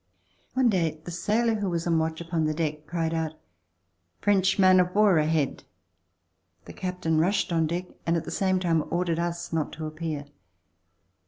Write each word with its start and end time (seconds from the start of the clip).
One 0.55 0.67
day 0.67 0.99
the 1.03 1.11
sailor 1.11 1.53
who 1.53 1.69
was 1.69 1.85
on 1.85 1.99
watch 1.99 2.19
upon 2.21 2.45
the 2.45 2.55
deck 2.55 2.87
cried 2.87 3.13
out: 3.13 3.35
"French 4.19 4.57
man 4.57 4.79
of 4.79 4.95
war 4.95 5.19
ahead." 5.19 5.63
The 6.65 6.73
captain 6.73 7.19
rushed 7.19 7.53
on 7.53 7.67
deck 7.67 7.85
and 8.07 8.17
at 8.17 8.23
the 8.23 8.31
same 8.31 8.59
time 8.59 8.83
ordered 8.89 9.19
us 9.19 9.53
not 9.53 9.71
to 9.73 9.85
appear. 9.85 10.25